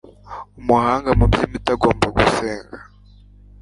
umuhanga 0.59 1.09
mu 1.17 1.25
by 1.31 1.37
imiti 1.45 1.69
agomba 1.75 2.05
gusenga 2.15 2.77